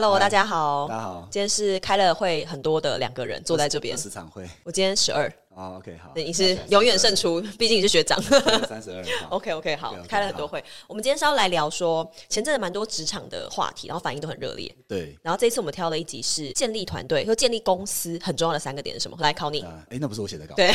[0.00, 3.96] Hello，大家好，大家好，今天是开了会很多的两个人坐在这边。
[4.08, 4.48] 场会。
[4.62, 8.16] 我今天十二，啊，OK 好，你是永远胜出，毕竟你是学长。
[8.68, 10.62] 三十二号 OK OK，好 OK，OK，开了很多会。
[10.86, 14.72] 我们今天是要来聊说前阵子蛮多职场的话题，然后反应都很热烈。
[14.86, 15.18] 对。
[15.20, 19.16] 然后这一次我们挑了一集是建立团队和建立公司很重要的三个点是什么？
[19.18, 19.62] 来考你。
[19.62, 20.72] 啊，哎，那不是我写的稿，对。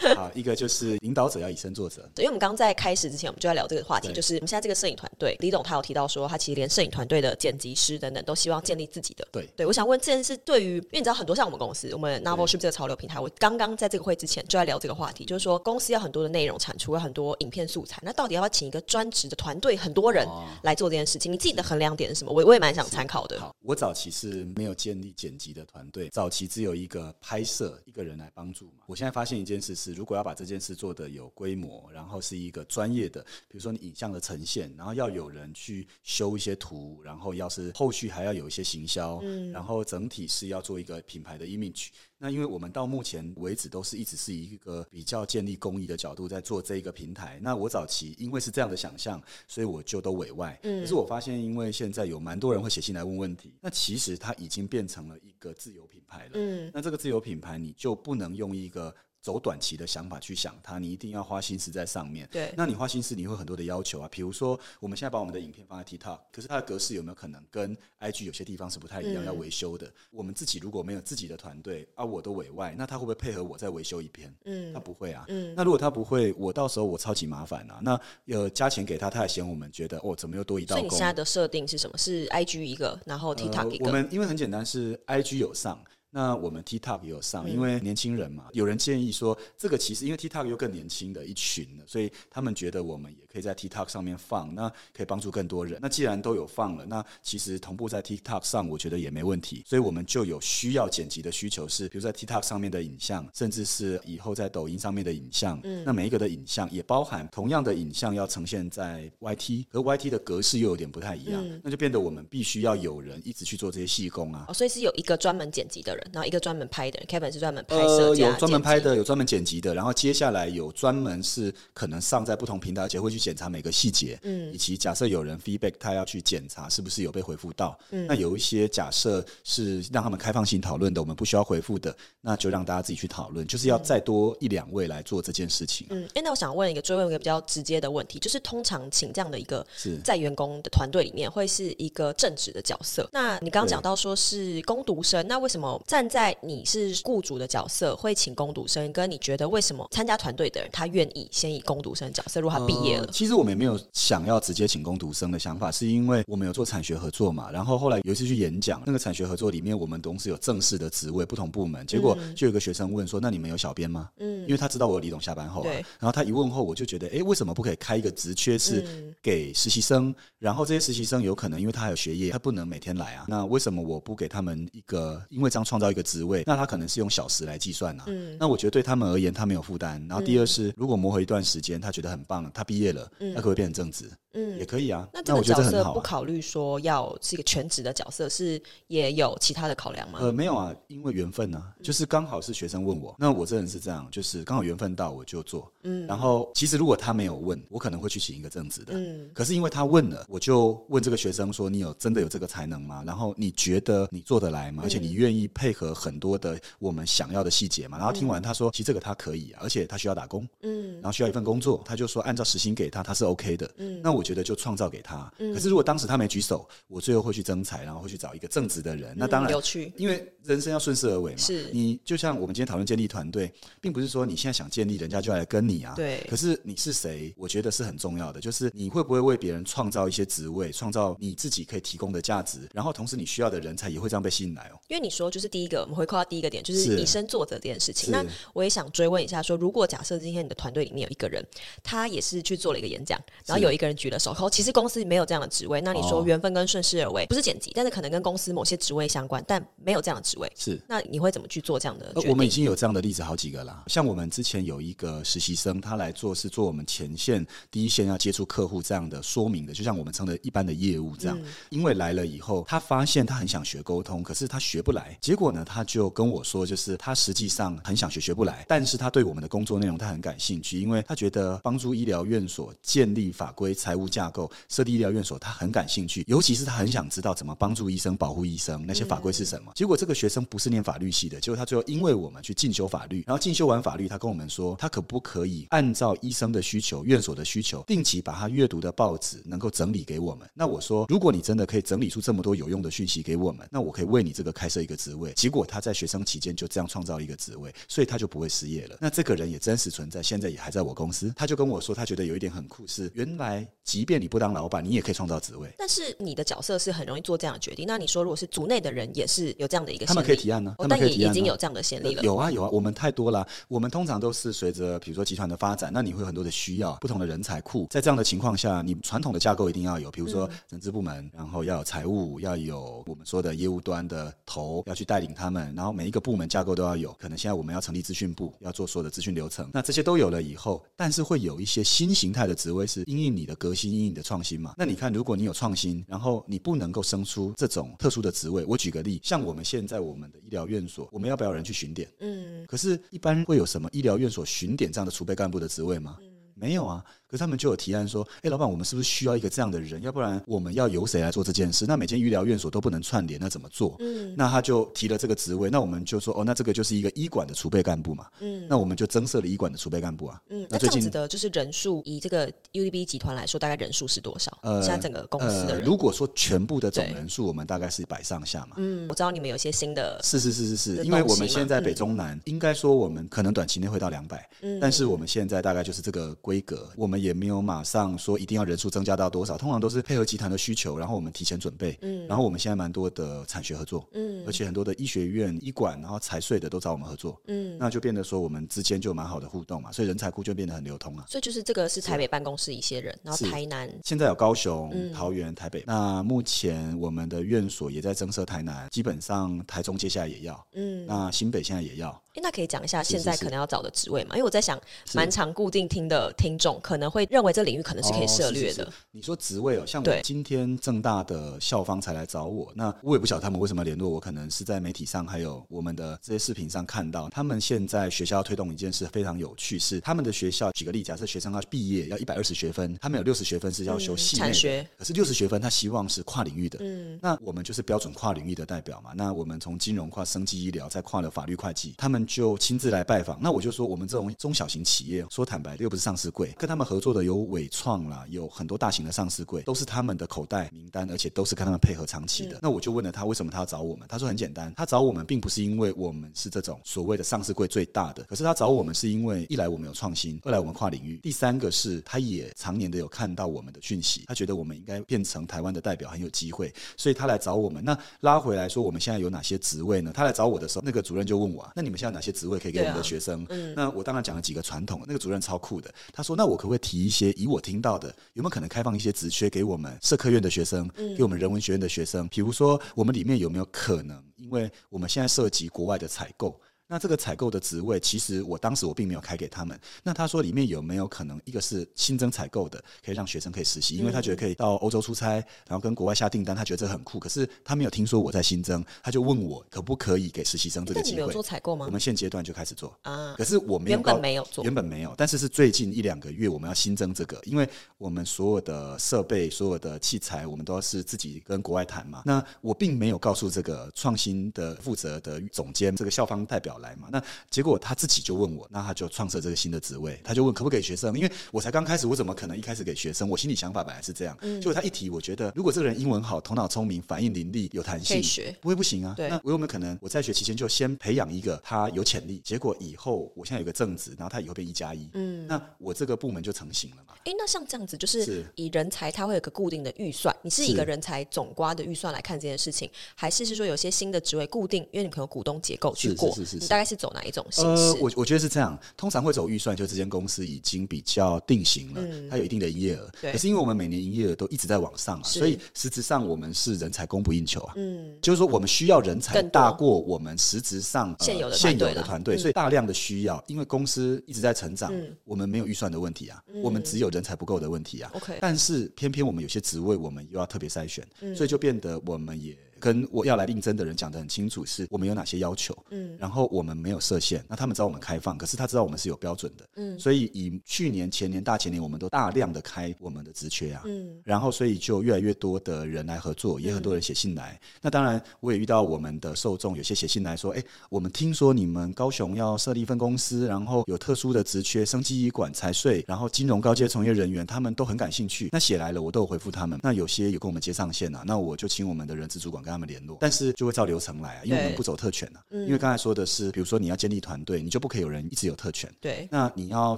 [0.00, 4.14] 对，好，一个就是领导者要以身作则，因为我们刚刚在开始之前，我们就在聊这个话题，对。
[4.14, 9.24] 就是我们现在这个摄影团队，李董他有提到说，他其实连摄影团队的剪辑师等等都希望建立自己的。
[9.30, 9.48] 对。
[9.54, 21.32] 对，我想问这件事对于，因为你知道很多像我们公司，我们 Novel Ship 这个潮流平台，我刚刚在这个会之前就在聊这个话题，就是说公司要很多的内容产出，要很多影片素材，那到底要不要请一个专职的团队，很多人哦来做这件事情？
[21.32, 22.32] 你自己的衡量点是什么？
[22.32, 23.38] 我我也蛮想参考的。
[23.40, 28.84] 好，我早期是没有建立剪辑的团队，早期只有一个拍摄一个人来帮助嘛。
[28.86, 41.88] 我现在发现一件事是，如果要把这件事做的有规模，然后是一个专业的，比如说你影像的呈现，然后要有人去修一些图，然后要是后续还要有一些行销，嗯然后整体是要做一个品牌的 image。
[42.18, 47.38] 那因为我们到目前为止都是一直是以一个比较建立公益的角度在做这一个平台。
[47.42, 50.58] 那我早期因为是这样的想象，所以我就都委外。
[50.62, 56.30] 嗯，可是我发现，因为现在有蛮多人会写信来问问题，那其实它已经变成了一个自由品牌了。
[56.34, 58.94] 嗯，那这个自由品牌，你就不能用一个
[59.26, 62.28] 走短期的想法去想它，你一定要花心思在上面。
[62.30, 64.08] 对那你花心思，你会很多的要求啊。
[64.08, 69.92] 比如说，我们现在把我们的影片放在 TikTok，可是它的格式有没有可能跟 IG 有些地方是不太一样，嗯要维修的？
[70.12, 74.32] 我们自己如果没有自己的团队啊，我都委外，那他会不会配合我再维修一篇？
[74.44, 75.24] 嗯他不会啊。
[75.26, 77.80] 嗯那如果他不会，我到时候我超级麻烦啊。
[77.82, 81.04] 那呃加钱给他，他还嫌我们觉得哦，怎么又多一道工所以你现？
[81.04, 81.98] 在的设定是什么？
[81.98, 83.86] 是 IG 一个，然后 TikTok 一个。
[83.86, 85.82] 呃我们因为很简单，是 IG 有上。
[86.16, 95.78] 那我们 TikTok 也有上，嗯因为年轻人嘛，有人建议说，这个其实因为 TikTok 又更年轻的一群了，所以他们觉得我们也可以在 TikTok 上面放，那可以帮助更多人。
[95.82, 99.62] 那既然都有放了，那其实同步在 TikTok 上，我觉得也没问题。
[99.66, 105.60] 所以我们就有需要剪辑的需求是，比如在 TikTok 上面的影像，甚至是以后在抖音上面的影像。
[105.64, 114.46] 嗯那每一个的影像也包含同样的影像要呈现在 YT，和 YT 的格式又有点不太一样，嗯那就变得我们必须要有人一直去做这些细工啊。
[114.48, 135.90] 哦，所以是有一个专门剪辑的人，然后一个专门拍的人，Kevin 是专门拍摄呃，有专门拍的，有专门剪辑的，然后接下来有专门是可能上在不同平台，而且会去检查每个细节，嗯，以及假设有人 feedback，他要去检查是不是有被回复到，嗯，那有一些假设是让他们开放性讨论的，我们不需要回复的，那就让大家自己去讨论，就是要再多一两位来做这件事情、啊。
[135.90, 140.00] 嗯，哎，那我想问一个追问一个比较直接的问题，就是通常请这样的一个是。
[140.06, 143.08] 在员工的团队里面，会是一个正职的角色。
[143.12, 148.92] 那你刚刚讲到说是攻读生，那为什么站在你是雇主的角色会请攻读生？
[148.92, 152.40] 跟你觉得为什么参加团队的人他愿意先以攻读生的角色？
[152.40, 157.50] 如果他毕业了呃，其实我们也没有想要直接请攻读生的想法，是因为我们有做产学合作嘛。
[157.52, 161.86] 然后后来有一次去演讲，那个产学合作里面，我们同时有正式的职位，不同部门。
[161.86, 170.12] 结果就有一个学生问说：“那你们有小编吗？”嗯，因为他知道我有李董下班后、啊对，然后他一问后，我就觉得，哎，为什么不可以开一个职缺是给实习生？
[170.40, 173.26] 然后这些实习生有可能因为他还有学业，他不能每天来啊。
[173.28, 175.22] 那为什么我不给他们一个？
[175.30, 178.04] 因为这样创造一个职位，那他可能是用小时来计算啊。
[178.06, 180.02] 嗯那我觉得对他们而言，他没有负担。
[180.08, 184.10] 然后第二是，如果磨合一段时间，他觉得很棒，他毕业了，那可不可以变成正职？
[184.32, 185.06] 嗯也可以啊。
[185.12, 186.00] 那这个角色不。
[186.06, 190.20] 考虑说要是一个全职的角色，是也有其他的考量吗？
[190.22, 195.70] 呃，没有啊，因为缘分啊，就是刚好是学生问我，那我这人是这样，就是刚好缘分到我就做。
[195.82, 198.94] 嗯，然后其实如果他没有问，我可能会去请一个正职的。
[198.94, 203.02] 嗯可是因为他问了，我就问这个学生说：“你有真的有这个才能吗？
[203.04, 204.82] 然后你觉得你做得来吗？
[204.84, 213.70] 而且你愿意配合很多的我们想要的细节嘛？”然后听完他说：“其实这个他可以啊，而且他需要打工，嗯然后需要一份工作，他就说按照时薪给他，他是 OK 的。
[213.78, 215.32] 嗯那我觉得就创造给他。
[215.38, 219.14] 可是如果当时他没举手，我最后会去增财，然后会去找一个正直的人。
[219.16, 221.38] 那当然嗯有趣因为人生要顺势而为嘛。
[221.38, 225.94] 是你就像我们今天讨论建立团队，并不是说你现在想建立，人家就要来跟你啊。
[225.96, 234.78] 对可是你是谁，我觉得是很重要的，就是你会不会为别人创造一些职位，创造你自己可以提供的价值，然后同时你需要的人才也会这样被吸引来哦。
[234.88, 238.10] 因为你说就是第一个，我们回扣到第一个点，就是是以身作则这件事情。
[238.10, 238.22] 那
[238.52, 241.42] 我也想追问一下说如果假设今天你的团队里面有一个人，
[241.82, 250.78] 他也是去做了一个演讲，然后有一个人举了手，后其实公司没有这样的职位，那你说哦缘分跟顺势而为，不是剪辑，但是可能跟公司某些职位相关，但没有这样的职位，是。
[250.86, 252.12] 那你会怎么去做这样的？
[252.14, 261.38] 呃我们已经有这样的例子好几个啦，像我们之前有一个实习生，他来做是做我们前线第一线要接触客户这样的说明的，就像我们称的一般的业务这样。
[261.70, 279.70] 因为来了以后，他发现他很想学沟通，可是他学不来，结果果呢，他就跟我说，就是他实际上很想学，学不来，但是他对我们的工作内容他很感兴趣，因为他觉得帮助医疗院所建立法规、财务架构、设立医疗院所，他很感兴趣，尤其是他很想知道怎么帮助医生、保护医生，那些法规是什么。
[279.76, 290.48] 结果这个学生不是念法律系的，结果他最后因为我们去进修法律，然后进修完法律，他跟我们说，他可不可以按照医生的需求、院所的需求，定期把他阅读的报纸能够整理给我们？
[290.54, 295.32] 那我说，如果你真的可以整理出这么多有用的讯息给我们，那我可以为你这个开设一个职位。
[295.36, 298.96] 结果他在学生期间就这样创造一个职位，所以他就不会失业了。
[299.00, 301.30] 那这个人也真实存在，现在也还在我公司。
[301.36, 305.70] 他就跟我说，他觉得有一点很酷，是原来即便你不当老板，你也可以创造职位。
[305.76, 307.86] 但是你的角色是很容易做这样的决定。
[307.86, 310.74] 那你说，如果是组内的人也是有这样的一个，他们可以提案呢？
[310.88, 312.22] 但也已经有这样的先例了。
[312.22, 313.46] 有啊有啊，我们太多了。
[313.68, 317.86] 我们通常都是随着比如说集团的发展，那你会有很多的需要，不同的人才库。
[317.90, 327.12] 在这样的情况下，你传统的架构一定要有，比如说人资部门，然后要有财务，要有我们说的业务端的头要去带领他们，然后每一个部门架构都要有。
[327.14, 329.68] 可能现在我们要成立资讯部，要做所有的资讯流程。
[329.72, 334.74] 那这些都有了以后，但是会有一些新形态的职位是因应你的革新，因应你的创新嘛？
[334.78, 342.08] 那你看，如果你有创新，然后你不能够生出这种特殊的职位，我举个例，像我们现在我们的医疗院所，我们要不要人去巡点？
[342.20, 346.16] 嗯，可是，一般会有什么医疗院所巡点这样的储备干部的职位吗？
[346.56, 347.04] 没有啊。
[347.28, 350.00] 可是他们就有提案说：“哎，老板，我们是不是需要一个这样的人？
[350.02, 351.84] 要不然我们要由谁来做这件事？
[351.84, 353.96] 那每间医疗院所都不能串联，那怎么做？
[353.98, 355.68] 嗯，那他就提了这个职位。
[355.68, 358.28] 那我们就说：哦，那这个就是一个医管的储备干部嘛。
[358.38, 360.40] 嗯，那我们就增设了医管的储备干部啊。
[360.50, 364.56] 嗯，那这样子的就是人数，以这个 UDB 集团来说，大概人数是多少？
[364.62, 368.76] 呃，现在整个公司的人，如果说全部的总人数，我们大概是百上下嘛。
[368.76, 378.16] 嗯，我知道你们有些新的，是是是是是，因为我们现在北中南，应该说我们可能短期内会到两百，嗯，但是我们现在大概就是这个规格，我们也没有马上。
[378.16, 379.58] 说一定要人数增加到多少？
[379.58, 381.98] 通常都是配合集团的需求，然后我们提前准备。
[382.02, 391.24] 嗯，然后我们现在蛮多的产学合作，嗯，而且很多的医学院、医馆，然后财税的都找我们合作，嗯，那就变得说我们之间就蛮好的互动嘛，所以人才库就变得很流通啊。
[391.28, 395.82] 所以就是这个是台北办公室一些人，然后台南现在有高雄、桃园、台北。
[395.84, 402.22] 那目前我们的院所也在增设台南，基本上台中接下来也要，嗯，那新北现在也要。
[402.42, 404.36] 那可以讲一下现在可能要找的职位嘛？
[404.36, 404.80] 因为我在想，
[405.14, 408.92] 蛮常固定听的听众可能会认为这领域可能是可以涉略的。
[409.10, 426.78] 你说职位哦，像我今天正大的校方才来找我，那我也不晓得他们为什么联络我，可能是在媒体上还有我们的这些视频上看到，他们现在学校要推动一件事非常有趣，是他们的学校举个例，假设学生要毕业要一百二十学分，他们有六十学分是要修系内学，可是六十学分他希望是跨领域的。
[426.80, 429.12] 嗯，那我们就是标准跨领域的代表嘛。
[429.14, 433.06] 那我们从金融跨生技医疗，再跨了法律会计，他们就亲自来。
[433.06, 442.58] 拜访，那我就说，我们这种中小型企业，说坦白的，又不是上市柜，跟他们合作的有伟创啦，有很多大型的上市柜，都是他们的口袋名单，而且都是跟他们配合长期的。
[442.60, 444.08] 那我就问了他，为什么他要找我们？
[444.08, 457.84] 他说很简单，他找我们并不是因为我们是这种所谓的上市柜最大的，可是他找我们是因为一来我们有创新，二来我们跨领域，第三个是他也常年的有看到我们的讯息，他觉得我们应该变成台湾的代表，很有机会，所以他来找我们。
[457.84, 460.10] 那拉回来说，我们现在有哪些职位呢？
[460.12, 462.96] 他来找我的时候，那个主任就问我啊，那你们现在哪些职位可以给我们？
[462.96, 463.46] 的学生，
[463.76, 465.02] 那我当然讲了几个传统。
[465.06, 467.30] 那个主任超酷的，他说：“那我可不可以提一些？
[467.32, 472.26] 以我听到的，有没有可能开放一些职缺给我们社科院的学生，给我们人文学院的学生？
[472.28, 474.22] 比如说，我们里面有没有可能？
[474.36, 476.58] 因为我们现在涉及国外的采购。”
[476.88, 479.78] 那这个采购的职位，其实我当时我并没有开给他们。
[480.02, 485.34] 那他说里面有没有可能，一个是新增采购的，可以让学生可以实习，因为他觉得可以到欧洲出差，
[485.66, 487.18] 然后跟国外下订单，他觉得这很酷。
[487.18, 491.20] 可是他没有听说我在新增，他就问我可不可以给实习生这个机会。
[491.22, 491.86] 有做采购吗？
[491.86, 493.34] 我们现阶段就开始做啊。
[493.36, 502.22] 可是我没有原本没有做，原本没有，但是是最近一两个月我们要新增这个，因为我们所有的设备、所有的器材，我们都要是自己跟国外谈嘛。
[502.24, 507.08] 那我并没有告诉这个创新的负责的总监，这个校方代表来嘛。
[507.10, 513.28] 那结果他自己就问我，那他就创设这个新的职位，他就问可不可以学生，因为我才刚开始，我怎么可能一开始给学生？
[513.28, 518.22] 我心里想法本来是这样，结果他一提，我觉得如果这个人英文好，头脑聪明，反应伶俐，有弹性，
[518.60, 519.14] 不会不行啊。
[519.18, 522.40] 那我有没有可能我在学期间就先培养一个他有潜力？
[522.44, 527.14] 结果以后我现在有个正职，然后他以后变一加一，嗯，那我这个部门就成型了嘛？
[527.24, 536.32] 哎，那像这样子，就是以人才他会有个固定的预算，你是一个人才总瓜的预算来看这件事情，还是是说有些新的职位固定，因为你可能股东结构去过，
[536.66, 537.92] 你大概是走哪一种形式？
[537.92, 538.26] 我我。
[538.26, 543.08] 我觉得是这样，通常会走预算，就这间公司已经比较定型了，它有一定的营业额。
[543.20, 547.74] 可是因为我们每年营业额都一直在往上，所以实质上我们是人才供不应求啊。
[547.76, 554.92] 嗯，就是说我们需要人才大过我们实质上现有的现有的团队，所以大量的需要，因为公司一直在成长，
[555.24, 558.10] 我们没有预算的问题啊，我们只有人才不够的问题啊。
[558.14, 561.06] OK，但是偏偏我们有些职位我们又要特别筛选，
[561.36, 562.56] 所以就变得我们也。
[562.78, 577.58] 跟我要来应征的人讲的很清楚，是我们有哪些要求，嗯，然后我们没有设限，那他们知道我们开放，可是他知道我们是有标准的，嗯，所以以去年、前年、大前年，我们都大量的开我们的职缺啊，嗯，然后所以就越来越多的人来合作，也很多人写信来。
[577.80, 588.48] 那当然，我也遇到我们的受众，有些写信来说，哎，我们听说你们高雄要设立一份公司，然后有特殊的职缺，生机医管、财税，然后金融高阶从业人员，他们都很感兴趣。
[588.52, 589.78] 那写来了，我都有回复他们。
[589.82, 595.40] 那有些有跟我们接上线啊，那我就请我们的人资主管跟他们联络，但是就会照流程来啊，因为我们不走特权啊。
[595.50, 598.92] 因为刚才说的是，比如说你要建立团队，你就不可以有人一直有特权。
[599.00, 599.96] 对，那你要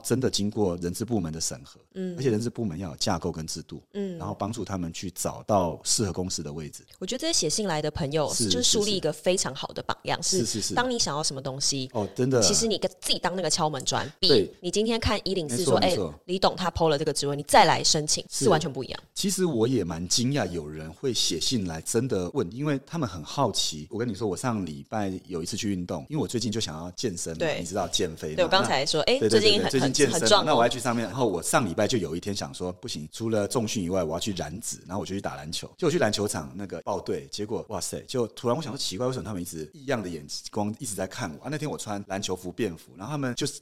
[0.00, 6.84] 真的经过人资部门的审核，嗯，而且人资部门要有架构跟制度，嗯，然后帮助他们去找到适合公司的位置。
[6.98, 10.22] 我觉得这些写信来的朋友，就是树立一个非常好的榜样。
[10.22, 15.96] 是是是，当你想要什么东西，哦，真的，其实你跟自己当那个敲门砖，比你今天看一零四说，哎，
[16.26, 19.00] 李董他抛了这个职位，你再来申请是完全不一样。
[19.14, 23.86] 其实我也蛮惊讶，有人会写信来真的问，因为他们很好奇。
[23.88, 28.34] 我跟你说，我上礼拜有一次去运动，因为我最近就想要健身，对，你知道减肥。
[28.34, 31.06] 对我刚才说，哎，最近最近健身，那我要去上面。
[31.06, 35.70] 然后我上礼拜就有一天想说，不行，除了重训以外，我要去燃脂，然后我就去打篮球。
[35.78, 41.48] 就我去篮球场那个报队，结果哇塞，就突然我想说奇怪，为什么他们一直异样的眼光一直在看我啊？
[41.48, 43.60] 那天我穿篮球服便服，然后他们就是。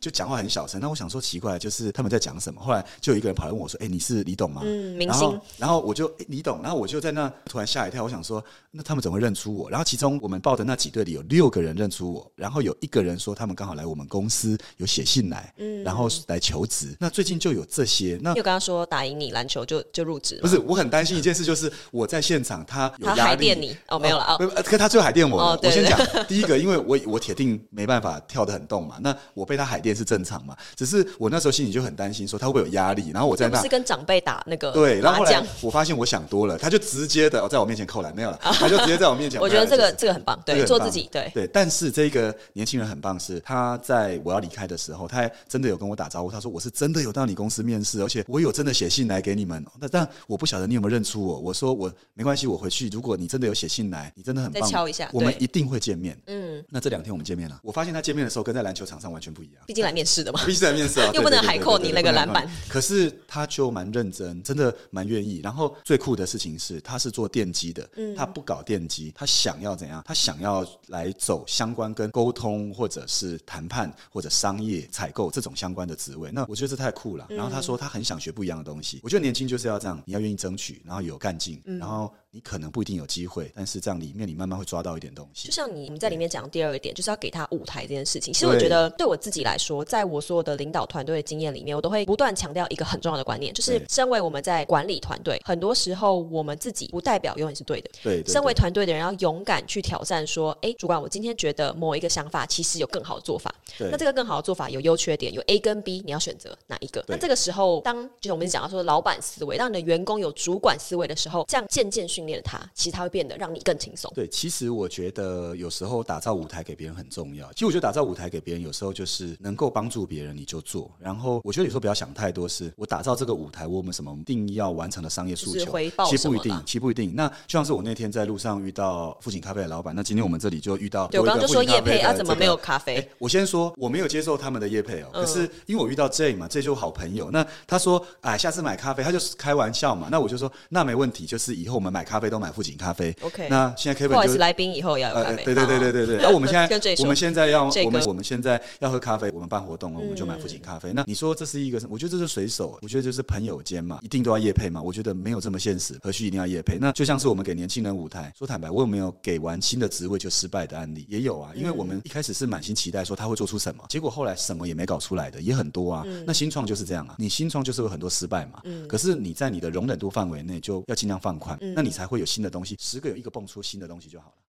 [0.00, 2.60] 就讲话很小声，那我想说奇怪，就是他们在讲什么？
[2.60, 5.40] 后来就有一个人跑来问我说：“哎，你是李董吗？”嗯，明星。
[5.58, 9.70] 然后我就李董，然后我就在那突然吓一跳，我想说，那他们怎么会认出我？
[9.70, 16.96] 然后其中我们报的那几队里有六个人认出我，然后有一个人说他们刚好来我们公司有写信来，嗯，然后来求职。
[16.98, 18.18] 那最近就有这些。
[18.20, 20.38] 那又跟他说打赢你篮球就就入职？
[20.40, 25.36] 不是，我很担心一件事，就是我在现场，他他海淀你哦，没有了啊，可他最后海淀我。
[25.62, 30.56] 我先讲第一个，因为我我铁定没办法跳得很动嘛，那我被他海淀是正常嘛。
[30.74, 33.10] 只是我那时候心里就很担心，说他会不会有压力。
[33.10, 39.40] 然后我在那是跟长辈打那个对，然后后来我发现我想多了，他就直接的在我面前扣篮没有了，他就直接在我面前。
[39.42, 41.46] 我觉得这个这个很棒，对，做自己，对对。
[41.48, 46.30] 但是这个年轻人很棒，是他在我要离开的时候，他还真的有跟我打招呼。
[46.30, 49.64] 他说我是真的有到你公司面试，而且我有真的写信来给你们。
[49.80, 51.38] 那但我不晓得你有没有认出我。
[51.38, 52.88] 我说我没关系，我回去。
[52.88, 56.18] 如果你真的有写信来，你真的很棒，敲一下，我们一定会见面。
[56.26, 59.55] 嗯，那这两天我们见面了，我发现他见面的时候跟在篮球场上完全不一样。
[59.66, 61.12] 毕竟来面试的嘛，毕竟来面试啊。
[61.22, 65.40] 不能海扣你那个篮板，可是他就蛮认真，真的蛮愿意。
[65.42, 70.02] 然后最酷的事情是，他是做电机的，他不搞电机，他想要怎样？
[70.06, 76.30] 他想要来走相关跟沟通或者是谈判或者商业采购这种相关的职位。
[76.30, 77.26] 那我觉得这太酷了。
[77.28, 79.00] 然后他说他很想学不一样的东西。
[79.02, 82.12] 我觉得年轻就是要这样，你要愿意争取，然后有干劲，然后。
[82.32, 85.48] 你可能不一定有机会，但是这样里面你慢慢会抓到一点东西。
[85.48, 88.34] 就像你我们在里面讲第二个点，就是要给他舞台这件事情。
[88.34, 97.90] 其实我觉得对我自己来说，在我所有的领导团队的经验里面，我都会不断强调一个很重要的观念，就是身为我们在管理团队，很多时候我们自己不代表永远是对的。
[98.02, 103.52] 对，身为团队的人要勇敢去挑战，说，哎，主管，我今天觉得某一个想法其实有更好的做法。
[103.78, 107.04] 那这个更好的做法有优缺点，有 A 跟 B，你要选择哪一个？
[107.08, 113.16] 那这个时候，当就是我们讲到说老板思维，让你的员工有主管思维的时候，这样渐渐训练了他，其实他会。
[113.16, 114.12] 变得让你更轻松。
[114.14, 117.50] 对，其实我觉得有时候打造舞台给别人很重要。
[117.54, 120.90] 其实我觉得打造舞台给别人，有时候就是能够帮助别人，你就做。
[120.98, 125.78] 然后我觉得有时候不要想太多，是我打造这个舞台，我们什么定要完成的商业诉求，
[126.08, 127.14] 其实不一定，其实不一定。
[127.14, 133.08] 那就像是我那天在路上遇到富锦咖啡的老板，那今天我们这里就遇到，我刚刚就说叶配啊，怎么没有咖啡？
[133.18, 137.30] 我先说我没有接受他们的叶配哦，可是因为我遇到 J 嘛，这就好朋友。
[137.30, 140.08] 那他说哎，下次买咖啡，他就是开玩笑嘛。
[140.10, 143.14] 那我就说那没问题，就是以后我们买咖啡都买富锦咖啡。
[143.22, 143.72] OK，那。
[143.76, 145.44] 现在 Kevin 不好意思，来宾以后要有咖啡。
[145.44, 146.16] 对对对对对对。
[146.22, 150.92] 那我们现在我们现在要我们我们现在要喝咖啡，我们办活动了，我们就买附近咖啡。
[150.92, 151.80] 那你说这是一个？
[151.88, 154.80] 我觉得这是随手，我觉得就是朋友间嘛，一定都要夜配嘛？
[154.82, 156.78] 我觉得没有这么现实，何须一定要夜配？
[156.78, 161.06] 那就像是我们给年轻人舞台，说坦白，我有没有给完新的职位就失败的案例？
[161.08, 166.04] 也有啊，因为我们一开始是满心期待说他会做出什么，结果后来什么也没搞出来的也很多啊。
[166.26, 168.62] 那新创就是这样啊，你新创就是有很多失败嘛。
[168.88, 172.76] 可是你在你的容忍度范围内就要尽量放宽，那你才会有新的东西。
[172.78, 174.36] 十个有一个蹦出新的东西就好了。